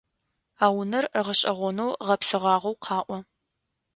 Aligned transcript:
А 0.63 0.67
унэр 0.79 1.05
гъэшӏэгъонэу 1.25 1.91
гъэпсыгъагъэу 2.05 2.79
къаӏо. 2.83 3.19